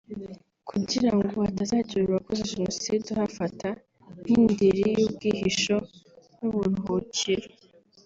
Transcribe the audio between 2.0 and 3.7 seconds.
uwakoze Jenoside uhafata